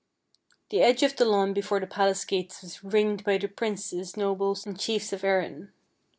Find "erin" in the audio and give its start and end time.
5.23-5.71